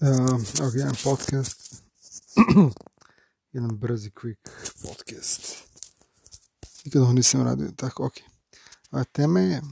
[0.00, 1.82] Uh, ok, jedan podcast.
[3.52, 4.48] jedan brzi, quick
[4.82, 5.64] podcast.
[6.84, 8.12] Nikad ovo nisam radio, tako, ok.
[8.90, 9.62] A tema je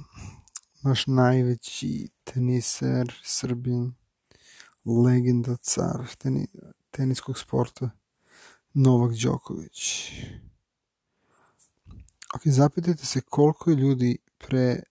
[0.82, 3.94] naš najveći teniser, srbin,
[4.84, 6.46] legenda, car teni,
[6.90, 7.90] teniskog sporta,
[8.74, 10.10] Novak Đoković.
[12.34, 14.82] Ok, zapitajte se koliko je ljudi pre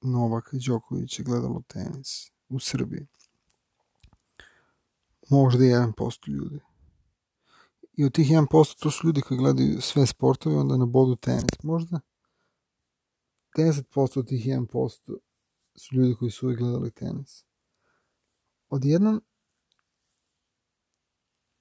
[0.00, 3.06] Novaka Đokovića gledalo tenis u Srbiji
[5.28, 6.60] možda 1% ljudi.
[7.92, 11.62] I od tih 1% to su ljudi koji gledaju sve sportove, onda na bodu tenis.
[11.62, 12.00] Možda
[13.56, 15.16] 10% od tih 1%
[15.74, 17.44] su ljudi koji su uvijek gledali tenis.
[18.68, 19.22] Odjednom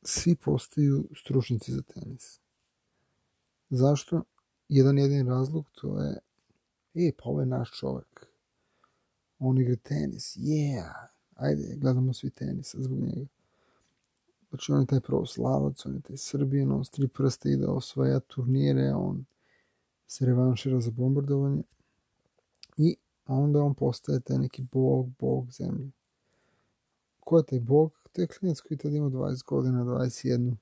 [0.03, 2.39] svi postaju stručnici za tenis.
[3.69, 4.23] Zašto?
[4.69, 6.17] Jedan jedin razlog to je
[6.93, 8.25] e, pa ovo je naš čovek.
[9.39, 10.37] On igra tenis.
[10.37, 11.07] Yeah!
[11.35, 13.34] Ajde, gledamo svi tenis zbog njega.
[14.55, 18.19] Znači on je taj pravoslavac, on je taj Srbijan, on s tri prste ide osvaja
[18.19, 19.25] turnire, on
[20.07, 21.63] se revanšira za bombardovanje
[22.77, 22.95] i
[23.25, 25.91] onda on postaje taj neki bog, bog zemlje.
[27.19, 27.91] Ko je taj bog?
[28.11, 30.55] To je klinac koji tada ima 20 godina, 21.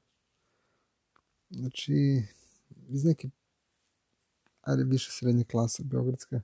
[1.50, 2.24] Znači,
[2.90, 3.30] iz neke,
[4.62, 6.42] ajde, više srednja klasa, beogradska,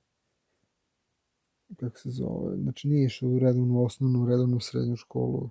[1.80, 5.50] kako se zove, znači nije išao u redovnu osnovnu, redovnu srednju školu,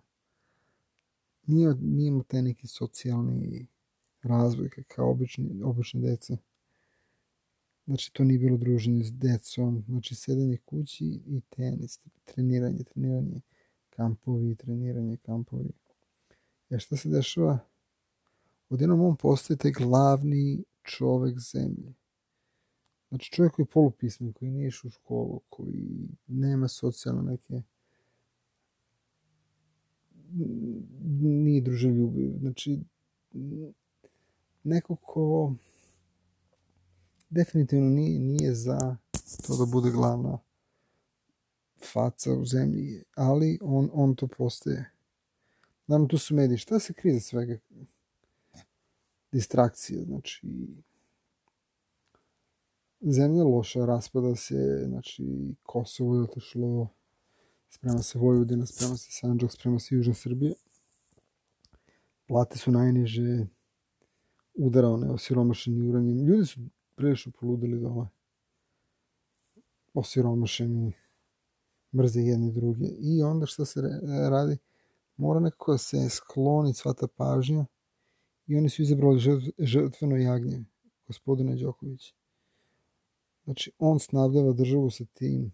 [1.49, 3.67] nije, nije imao taj neki socijalni
[4.23, 6.37] razvoj kao obični, obične deca.
[7.87, 13.41] Znači, to nije bilo druženje s decom, znači, sedenje kući i tenis, treniranje, treniranje,
[13.91, 15.71] kampovi, treniranje, kampovi.
[16.71, 17.59] Ja šta se dešava?
[18.69, 21.95] Odjednom on postaje taj glavni čovek zemlje.
[23.09, 27.63] Znači, čovjek koji je polupismen, koji nije išao u školu, koji nema socijalne neke
[31.21, 32.39] nije druželjubiv.
[32.41, 32.81] Znači,
[34.65, 35.55] neko ko
[37.31, 38.97] definitivno nije, nije za
[39.47, 40.39] to da bude glavna
[41.93, 44.91] faca u zemlji, ali on, on to postaje.
[45.87, 46.59] Naravno, tu su mediji.
[46.59, 47.59] Šta se krije za svega?
[49.33, 50.47] Distrakcija, znači
[53.01, 56.89] zemlja loša, raspada se, znači Kosovo je otišlo
[57.69, 60.53] sprema se Vojvodina, sprema se Sanđak, sprema se Južna Srbija.
[62.27, 63.47] Plate su najniže,
[64.55, 66.27] udara one osiromašeni uranjem.
[66.27, 66.61] Ljudi su
[66.95, 68.07] prilično poludili dole.
[69.95, 70.93] Osiromašeni,
[71.97, 72.87] mrze jedni druge.
[72.99, 73.81] I onda šta se
[74.31, 74.59] radi?
[75.17, 77.67] Mora nekako da se skloni sva ta pažnja
[78.47, 79.21] i oni su izabrali
[79.59, 80.65] žrtveno jagnje,
[81.07, 82.15] gospodine Đoković.
[83.45, 85.53] Znači, on snabdava državu sa tim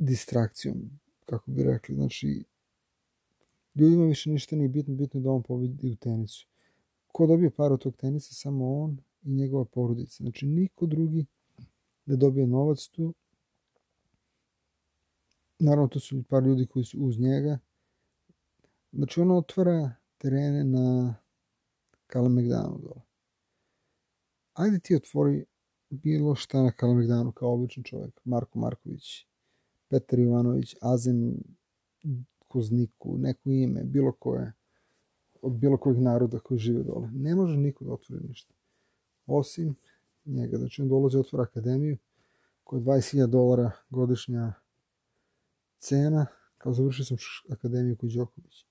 [0.00, 0.90] distrakcijom,
[1.26, 1.94] kako bi rekli.
[1.94, 2.44] Znači,
[3.74, 6.46] ljudima više ništa nije bitno, bitno da on pobedi u tenisu.
[7.12, 8.34] Ko dobije par od tog tenisa?
[8.34, 10.24] Samo on i njegova porodica.
[10.24, 11.26] Znači, niko drugi
[12.06, 13.14] ne dobije novac tu.
[15.58, 17.58] Naravno, to su par ljudi koji su uz njega.
[18.92, 21.14] Znači, on otvara terene na
[22.06, 23.02] Kalemegdanu dole.
[24.52, 25.44] Ajde ti otvori
[25.90, 29.29] bilo šta na Kalemegdanu kao običan čovjek, Marko Marković,
[29.90, 31.36] Petar Jovanović, Azem
[32.48, 34.52] Kozniku, neko ime, bilo koje,
[35.42, 37.10] od bilo kojeg naroda koji žive dole.
[37.12, 38.54] Ne može niko da otvori ništa.
[39.26, 39.74] Osim
[40.24, 40.58] njega.
[40.58, 41.98] Znači on dolazi otvora akademiju
[42.64, 44.52] koja je 20.000 dolara godišnja
[45.78, 46.26] cena.
[46.58, 47.16] Kao završio sam
[47.50, 48.64] akademiju kod Đoković.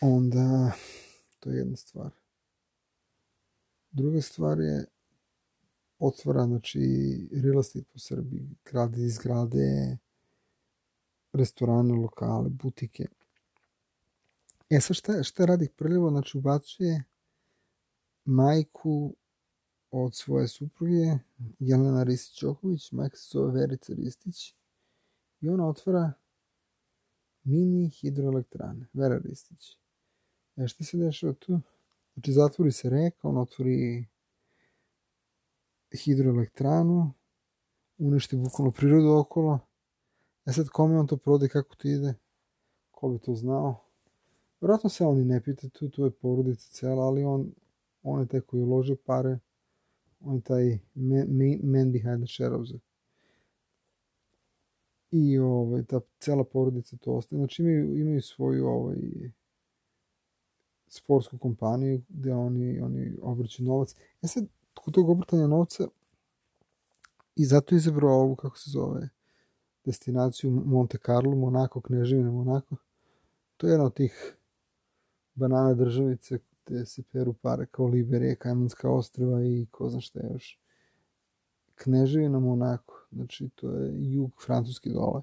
[0.00, 0.72] Onda,
[1.40, 2.10] to je jedna stvar.
[3.90, 4.84] Druga stvar je
[6.02, 6.80] otvara, znači,
[7.32, 9.98] real estate po Srbiji, grade izgrade,
[11.32, 13.06] restorane, lokale, butike.
[14.70, 16.10] E sad šta, šta radi prljivo?
[16.10, 17.04] Znači ubacuje
[18.24, 19.14] majku
[19.90, 21.18] od svoje supruge,
[21.58, 24.54] Jelena Ristić-Đoković, majka se zove Verica Ristić,
[25.40, 26.12] i ona otvara
[27.44, 29.76] mini hidroelektrane, Vera Ristić.
[30.56, 31.60] E šta se dešava tu?
[32.14, 34.06] Znači zatvori se reka, on otvori
[35.94, 37.12] hidroelektranu,
[37.98, 39.58] uništi bukvalno prirodu okolo.
[40.46, 42.14] E sad, kome on to prode, kako ti ide?
[42.90, 43.84] Ko bi to znao?
[44.60, 47.52] Vjerojatno se oni ne pita, tu, tu je porodica cela, ali on,
[48.02, 49.38] on je taj koji uložio pare,
[50.20, 51.26] on je taj man,
[51.62, 52.74] man behind the shadows.
[55.10, 57.38] I ovaj, ta cela porodica to ostaje.
[57.38, 58.96] Znači imaju, imaju svoju ovaj,
[60.88, 63.94] sportsku kompaniju gde oni, oni obrću novac.
[64.22, 65.88] E sad, kod tog obrtanja novca
[67.36, 69.08] i zato je izabrao ovu, kako se zove,
[69.84, 72.76] destinaciju Monte Carlo, Monako, Kneževina Monako.
[73.56, 74.36] To je jedna od tih
[75.34, 80.58] banana državice gde se peru pare kao Liberija, Kajmanska ostrava i ko zna šta još.
[81.74, 85.22] Kneževina Monako, znači to je jug francuski dole.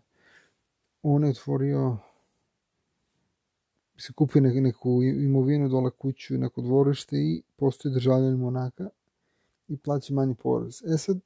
[1.02, 1.98] On je otvorio
[3.98, 8.90] se kupio neku imovinu dole kuću, neko dvorište i postoji državljan Monaka
[9.70, 10.84] i plaća manji porez.
[10.94, 11.20] E sad,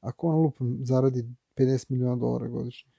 [0.00, 1.24] ako on lupam zaradi
[1.56, 2.92] 50 miliona dolara godišnje,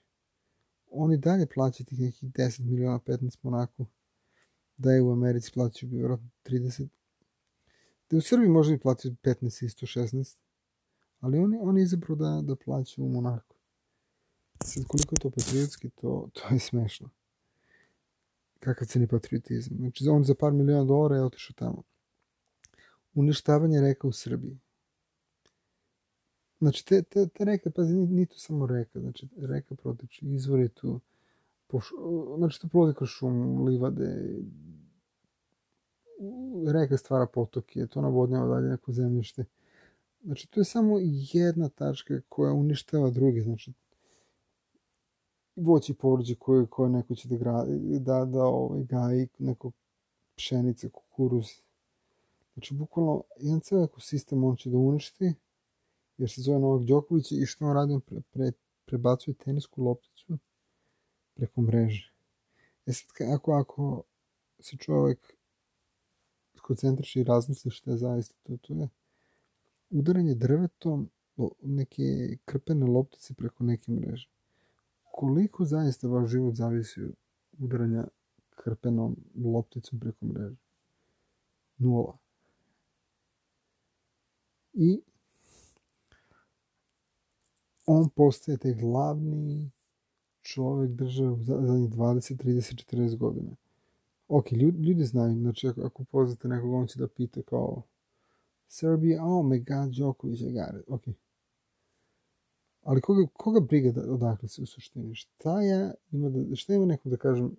[0.91, 3.85] on i dalje plaća tih nekih 10 miliona 15 Monaku,
[4.77, 6.87] da je u Americi plaćaju bi vjerojatno 30.
[8.09, 10.37] Da u Srbiji možda bi platio 15 isto 16,
[11.19, 13.55] ali on on je izabrao da, da plaća u Monaku.
[14.63, 17.09] Sad koliko je to patriotski, to, to je smešno.
[18.59, 19.77] Kakav ceni patriotizam.
[19.77, 21.83] Znači, on za par miliona dolara je otišao tamo.
[23.13, 24.59] Uništavanje reka u Srbiji.
[26.59, 30.69] Znači, te, te, te reke, pazi, nije to samo reka, znači, reka proteče, izvor je
[30.69, 30.99] tu,
[31.67, 31.89] poš,
[32.37, 34.39] znači, to prolazi kroz šum, livade,
[36.67, 39.45] reka stvara potoke, to navodnjava dalje neko zemljište.
[40.23, 40.97] Znači, to je samo
[41.33, 43.73] jedna tačka koja uništava druge, znači,
[45.55, 47.65] voći povrđe koje, koje neko će da, gra,
[47.99, 49.71] da, da ovaj, gaji, neko
[50.35, 51.45] pšenice, kukuruz.
[52.53, 55.33] Znači, bukvalno, jedan ceo ekosistem on će da uništi,
[56.17, 58.51] jer se zove Novak Đoković i što on radi, pre, pre,
[58.85, 60.37] prebacuje tenisku lopticu
[61.35, 62.13] preko mreže.
[62.85, 64.03] E sad, ako, ako
[64.59, 65.33] se čovek
[66.57, 68.89] skoncentriše i razmisli što je zaista to, to je
[69.89, 71.09] udaranje drvetom
[71.61, 74.29] neke krpene loptice preko neke mreže.
[75.03, 77.13] Koliko zaista vaš život zavisi od
[77.59, 78.07] udaranja
[78.49, 80.55] krpenom lopticom preko mreže?
[81.77, 82.17] Nula.
[84.73, 85.01] I
[87.85, 89.71] on postaje taj glavni
[90.41, 93.55] čovek države za zadnjih 20, 30, 40 godina.
[94.27, 97.81] Ok, ljudi, ljudi znaju, znači ako, ako poznate nekog, on će da pita kao
[98.67, 100.83] Serbia, oh my god, Djokovic, I got it.
[100.87, 101.01] Ok.
[102.81, 105.15] Ali koga, koga briga da, odakle se u suštini?
[105.15, 107.55] Šta ja ima da, šta ima neko da kažem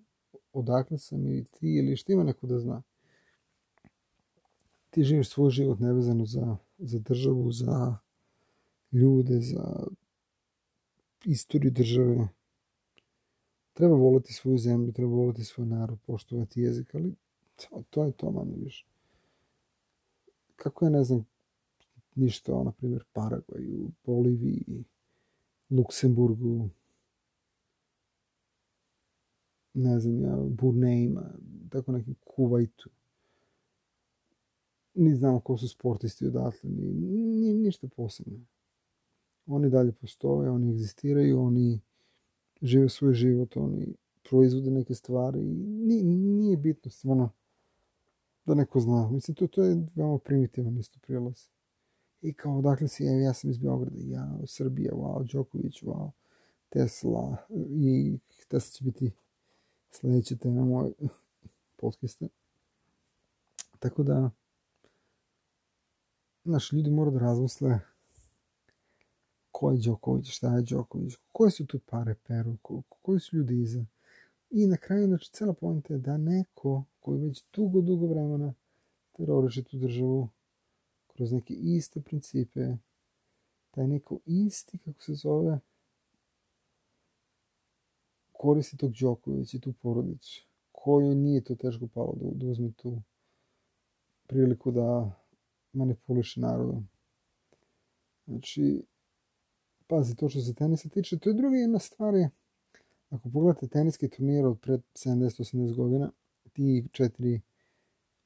[0.52, 2.82] odakle sam ili ti ili šta ima neko da zna?
[4.94, 7.96] Ti živiš svoj život nevezano za, za državu, za
[8.92, 9.86] ljude, za
[11.24, 12.28] istoriju države.
[13.72, 17.14] Treba voliti svoju zemlju, treba voliti svoj narod, poštovati jezik, ali
[17.56, 18.86] to, to je to manje više.
[20.56, 21.26] Kako ja ne znam
[22.14, 24.84] ništa o, na primjer, Paragvaju, Boliviji,
[25.70, 26.68] Luksemburgu,
[29.74, 31.30] ne znam ja, Burnejima,
[31.70, 32.90] tako neki Kuvajtu.
[34.94, 38.38] Ni znamo ko su sportisti odatle, ni, ni, ništa posebno.
[39.46, 41.80] Oni dalje postoje, oni egzistiraju, oni
[42.62, 43.94] žive svoj život, oni
[44.28, 47.30] proizvode neke stvari i nije, nije bitno stvarno
[48.44, 49.10] da neko zna.
[49.10, 51.48] Mislim, to, to je veoma primitivan isto prilaz.
[52.22, 56.10] I kao, dakle si, ja sam iz Beograda, ja, Srbija, wow, Đoković, wow,
[56.68, 57.36] Tesla,
[57.68, 58.18] i
[58.48, 59.10] Tesla će biti
[59.90, 60.92] sledeća tema moje
[61.76, 62.26] podcasta.
[63.78, 64.30] Tako da,
[66.44, 67.78] naši ljudi moraju da razmisle
[69.52, 73.60] ko je Đoković, šta je Đoković, koje su tu pare peru, ko, koji su ljudi
[73.60, 73.84] iza.
[74.50, 78.54] I na kraju, znači, cela pojenta je da neko koji već dugo, dugo vremena
[79.12, 80.28] teroriše tu državu
[81.06, 82.76] kroz neke iste principe,
[83.70, 85.58] taj neko isti, kako se zove,
[88.32, 93.02] koristi tog Đokovića i tu porodicu, koju nije to teško palo da, da uzme tu
[94.26, 95.10] priliku da
[95.74, 96.88] manipuliše narodom.
[98.26, 98.82] Znači,
[99.86, 102.30] pazi, to što se tenisa tiče, to je druga jedna stvar je,
[103.10, 106.10] ako pogledate teniski turnir od pred 70-80 godina,
[106.52, 107.40] ti četiri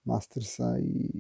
[0.05, 1.11] Mastersa i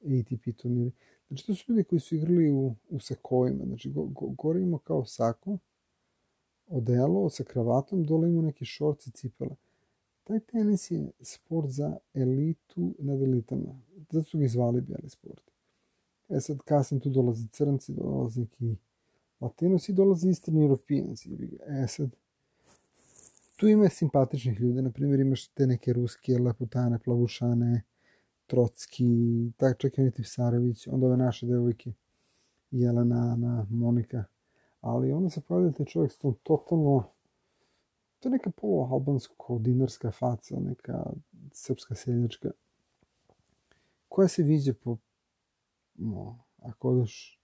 [0.00, 0.92] ATP turniri,
[1.28, 5.04] znači to su ljudi koji su igrali u, u sakovima, znači go, go, gore kao
[5.04, 5.58] sako,
[6.66, 9.56] odelo sa kravatom, dole ima neki šorci cipele.
[10.24, 13.80] Taj tenis je sport za elitu nad elitama.
[14.10, 15.42] Zato su ga zvali bijeli sport.
[16.28, 18.76] E sad, kasnije tu dolaze crnci, dolaze neki
[19.42, 21.26] Latinosi dolaze Eastern Europeans.
[21.26, 22.10] E sad,
[23.56, 27.82] tu ima simpatičnih ljudi, na primjer imaš te neke ruske leputane, plavušane,
[28.46, 29.06] Trocki,
[29.56, 31.92] tak čak i Tipsarević, onda ove naše devojke,
[32.70, 34.24] Jelena, Ana, Monika,
[34.80, 37.04] ali onda se pojavlja taj čovjek s tom totalno,
[38.22, 41.12] to je neka polualbansko dinarska faca, neka
[41.52, 42.50] srpska seljačka,
[44.08, 44.96] koja se viđe po,
[45.94, 47.40] no, ako odeš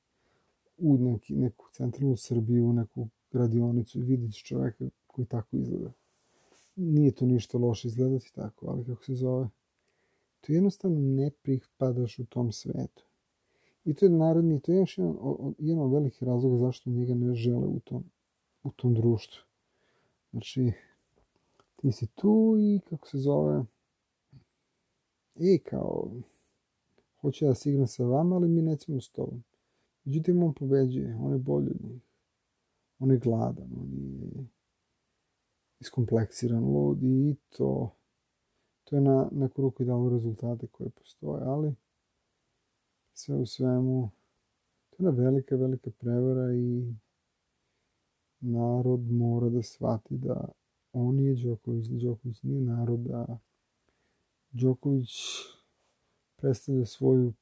[0.79, 4.01] u neki, neku centralnu Srbiju, neku radionicu
[4.33, 5.93] ćeš čoveka koji tako izgleda.
[6.77, 9.49] Nije to ništa loše izgledati tako, ali kako se zove,
[10.41, 13.05] to jednostavno ne pripadaš u tom svetu.
[13.85, 15.17] I to je narodni, to je još jedan,
[15.59, 18.05] jedan od velikih razloga zašto njega ne žele u tom,
[18.63, 19.48] u tom društvu.
[20.31, 20.73] Znači,
[21.77, 23.65] ti si tu i kako se zove,
[25.35, 26.11] i kao,
[27.21, 29.45] hoće da se igram sa vama, ali mi nećemo s tobom.
[30.05, 32.03] Međutim, on pobeđuje, on je bolji od njih.
[32.99, 34.47] On je gladan, on je
[35.81, 37.95] iskompleksiran, lud i to,
[38.85, 41.75] to je na neku ruku i dalo rezultate koje postoje, ali
[43.15, 44.11] sve u svemu,
[44.91, 46.95] to je velika, velika prevara i
[48.41, 50.49] narod mora da shvati da
[50.93, 53.39] on nije Đoković, da Đoković nije narod, da
[54.51, 55.11] Đoković
[56.37, 57.33] predstavlja svoju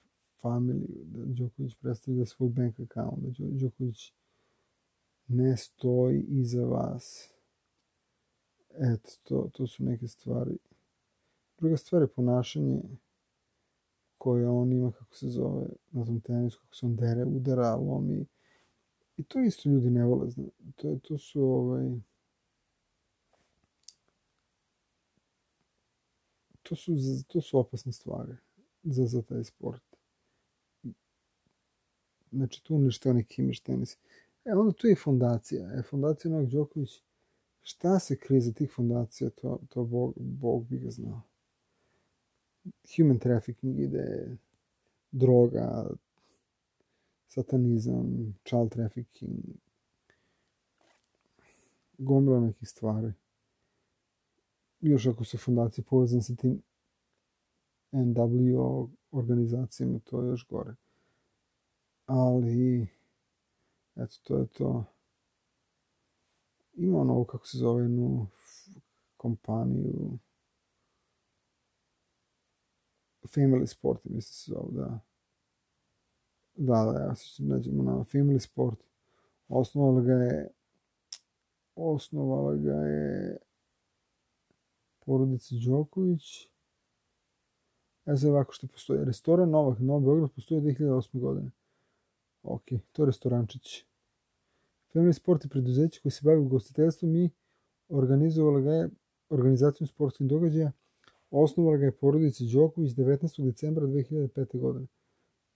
[0.41, 4.13] familiju, da Đoković predstavlja svoj bank account, da Đoković
[5.29, 7.31] ne stoji iza vas.
[8.79, 10.57] Eto, to, to su neke stvari.
[11.59, 12.83] Druga stvar je ponašanje
[14.19, 18.27] koje on ima, kako se zove, na tom tenisu, kako se on dere, udara, lomi.
[19.17, 20.29] I to isto ljudi ne vole.
[20.77, 21.91] To, to su ovaj,
[26.63, 26.93] to su,
[27.27, 28.37] to su opasne stvari
[28.83, 29.83] za, za taj sport.
[32.33, 33.99] Znači, tu unište onaj kimiš tenis.
[34.45, 35.73] E, onda tu je i fondacija.
[35.79, 37.03] E, fondacija Novak Đoković,
[37.63, 41.23] šta se krije za tih fondacija, to, to Bog, Bog bi ga znao.
[42.97, 44.37] Human trafficking ide,
[45.11, 45.87] droga,
[47.29, 49.41] satanizam, child trafficking,
[51.99, 53.13] gomila nekih stvari
[54.81, 56.63] još ako se fondacija povezan sa tim
[57.93, 60.75] NWO organizacijama, to je još gore.
[62.07, 62.89] Ali,
[63.97, 64.85] eto, to je to.
[66.75, 68.27] Ima ono, kako se zove, jednu
[69.17, 70.19] kompaniju
[73.23, 75.01] Family Sport, mislim se zove, da.
[76.57, 78.79] Da, da, ja se nađemo na Family Sport.
[79.49, 80.49] Osnovala ga je
[81.75, 83.37] osnovala ga je
[85.05, 86.49] porodice Đoković.
[88.07, 89.05] Ja sad ovako što postoji.
[89.05, 91.21] Restoran Novak, Novi Beograd postoji 2008.
[91.21, 91.51] godine.
[92.43, 93.85] Ok, to je restorančić.
[94.95, 97.31] Family Sport je preduzeće koje se bavi ugostiteljstvom i
[97.89, 98.91] organizovala ga je
[99.29, 100.73] organizacijom sportskih događaja.
[101.31, 103.45] Osnovala ga je porodica Đoković 19.
[103.45, 104.61] decembra 2005.
[104.61, 104.87] godine.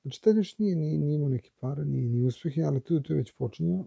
[0.03, 3.13] Znači, tada još nije, nije, nije imao neke pare, nije, nije uspehe, ali tu, tu
[3.13, 3.87] je već počinjao.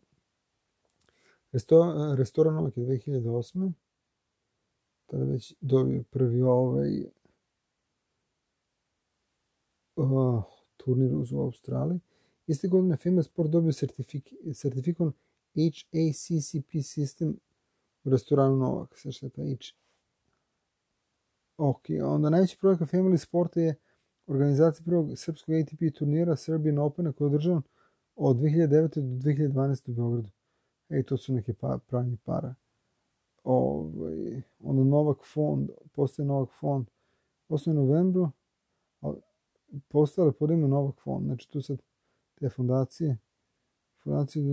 [1.51, 3.73] Resto, restoran Novak je 2008
[5.13, 7.05] tada već dobio prvi ovaj
[9.95, 10.43] uh,
[10.77, 11.99] turnir u Australiji.
[12.47, 15.13] Iste godine Famous Sport dobio sertifik, sertifikon
[15.55, 17.39] HACCP sistem
[18.03, 18.97] u restoranu Novak.
[18.97, 19.73] Sve što je ta H.
[21.57, 23.75] Ok, onda najveći projekat Family Sport je
[24.27, 27.61] organizacija prvog srpskog ATP turnira Serbian Opena koji je održan
[28.15, 28.95] od 2009.
[28.95, 29.91] do 2012.
[29.91, 30.29] u Beogradu.
[30.89, 32.55] Ej, to su neke pa, pravni para
[33.43, 36.87] ovaj, onda Novak fond, postoje Novak fond,
[37.47, 38.31] postoje u novembru,
[39.87, 41.77] postale pod ime Novak fond, znači tu sad
[42.35, 43.17] te fondacije,
[44.03, 44.43] fondacije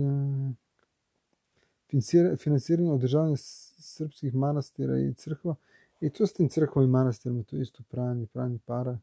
[1.91, 5.55] da finansiranje održavanja srpskih manastira i crkva,
[6.01, 8.97] i to s tim crkvom i manastirima, to isto pranje, pranje para.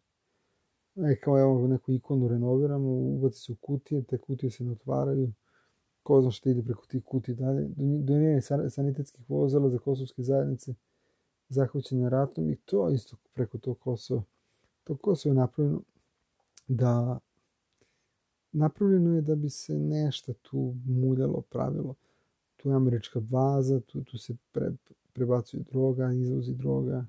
[1.05, 5.33] E, kao evo neku ikonu renoviramo, ubaci se u kutije, te kutije se ne otvaraju,
[6.03, 8.41] ko zna što ide preko tih kuti dalje, doniranje
[8.71, 10.75] sanitetskih vozila za kosovske zajednice
[11.49, 14.23] zahvaćene ratom i to isto preko tog Kosova.
[14.85, 15.83] To Kosovo je napravljeno
[16.69, 17.19] da
[18.53, 21.95] napravljeno je da bi se nešto tu muljalo, pravilo.
[22.57, 24.73] Tu je američka baza, tu, tu se pre,
[25.13, 27.07] prebacuje droga, izvozi droga.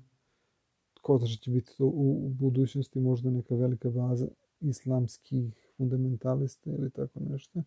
[1.00, 4.28] Ko zna će biti to u, u budućnosti, možda neka velika baza
[4.60, 7.62] islamskih fundamentalista ili tako nešto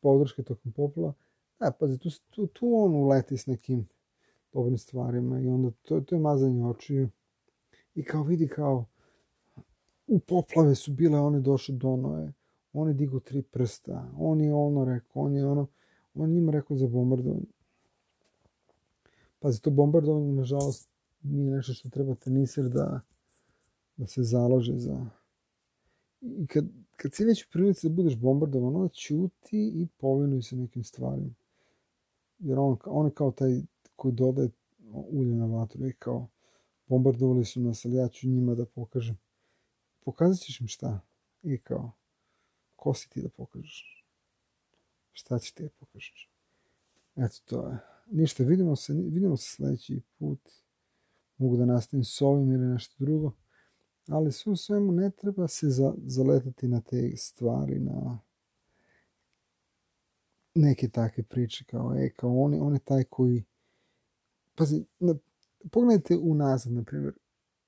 [0.00, 1.12] podrške tokom poplava.
[1.60, 3.88] Da, pazi, tu, tu, tu on uleti s nekim
[4.52, 7.08] dobrim stvarima i onda to, to je mazanje očiju.
[7.94, 8.84] I kao vidi kao
[10.06, 12.32] u poplave su bile, one došle do ono
[12.72, 15.66] on je digo tri prsta, on je ono rekao, on je ono,
[16.14, 17.46] on njima rekao za bombardovanje.
[19.38, 20.88] Pazi, to bombardovanje, nažalost,
[21.22, 23.00] nije nešto što treba teniser da,
[23.96, 25.06] da se založe za...
[26.20, 26.64] I kad,
[26.96, 31.34] kad si već u prilici da budeš bombardovan, onda ćuti i povinuj se nekim stvarima.
[32.38, 33.62] Jer on, on je kao taj
[33.96, 34.50] koji dodaje
[34.92, 36.28] ulje na vatru i kao
[36.86, 39.18] bombardovali su nas, ali ja ću njima da pokažem.
[40.04, 41.00] Pokazat ćeš im šta?
[41.42, 41.92] I kao,
[42.76, 43.96] ko si ti da pokažeš?
[45.16, 46.30] šta će ti pokažeš.
[47.16, 47.78] Eto, to je.
[48.06, 50.40] Ništa, vidimo se, vidimo se sledeći put.
[51.38, 53.32] Mogu da nastavim s ovim ili nešto drugo.
[54.08, 58.18] Ali sve u svemu ne treba se za, zaletati na te stvari, na
[60.54, 63.44] neke takve priče kao, e, kao on, on je taj koji
[64.54, 65.14] pazi, na,
[65.70, 67.14] pogledajte unazad, na primjer,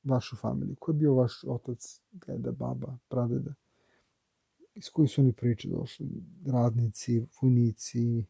[0.04, 0.76] vašu familiju.
[0.76, 3.54] Ko je bio vaš otac, deda, baba, pradeda?
[4.75, 6.07] Iz koji su oni priče došli?
[6.47, 8.25] Radnici, vojnici,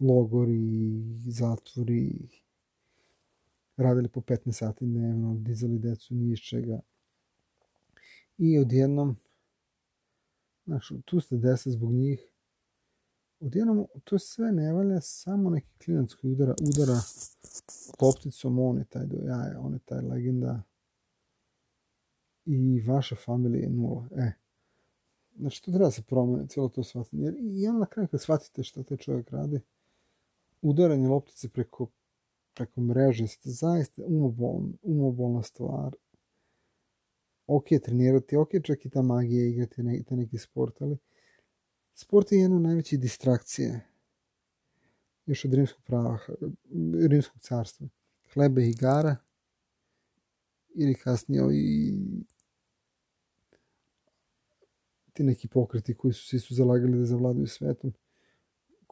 [0.00, 1.01] logori,
[1.32, 2.28] zatvori,
[3.76, 6.80] radili po 15 sati dnevno, dizali decu ni iz čega.
[8.38, 9.16] I odjednom,
[10.66, 12.32] znaš, tu ste desa zbog njih,
[13.40, 17.00] odjednom to sve ne valja, samo neki klinac koji udara, udara
[18.02, 20.62] lopticom, on je taj do jaja, on je taj legenda
[22.44, 24.08] i vaša familija je nula.
[24.16, 24.32] E,
[25.36, 27.16] znači to treba se promene, cijelo to shvatiti.
[27.16, 29.60] Jer i onda na kraju kad shvatite šta taj čovjek radi,
[30.62, 31.90] udaranje loptice preko,
[32.54, 35.96] preko mreže je zaista umobolna, umobolna stvar.
[37.46, 40.98] Ok, trenirati, ok, čak i ta magija igrati ne, te neki sport, ali
[41.94, 43.92] sport je jedna od najvećih distrakcije
[45.26, 46.18] još od rimskog prava,
[47.08, 47.88] rimskog carstva.
[48.34, 49.16] Hlebe i igara
[50.74, 51.94] ili kasnije i
[55.12, 57.92] ti neki pokreti koji su se su zalagali da zavladaju svetom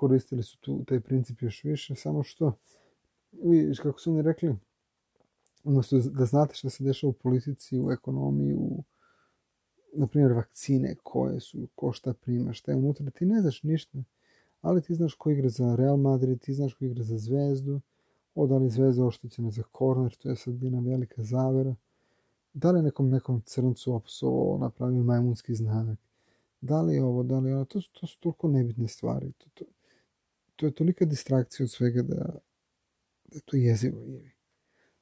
[0.01, 2.53] koristili su tu taj princip još više, samo što
[3.33, 4.57] vidiš kako su oni rekli
[5.65, 8.83] umesto da znate šta se dešava u politici, u ekonomiji, u
[9.93, 13.99] na primjer vakcine koje su, ko šta prima, šta je unutra, ti ne znaš ništa,
[14.61, 17.81] ali ti znaš ko igra za Real Madrid, ti znaš ko igra za Zvezdu,
[18.35, 21.75] o da Zvezda oštećena za korner, to je sad jedna velika zavera,
[22.53, 25.99] da li nekom nekom crncu opsovo napravio majmunski znak,
[26.61, 29.65] da li ovo, da li ono, to, to su toliko nebitne stvari, to, to,
[30.61, 32.25] to je tolika distrakcija od svega da,
[33.25, 34.07] da to jezivo.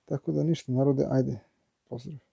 [0.05, 1.39] Tako da ništa, narode, ajde,
[1.89, 2.28] pozdrav.